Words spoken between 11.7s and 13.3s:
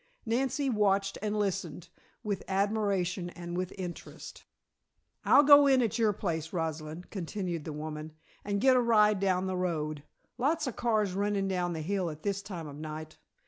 the hill at this time of night.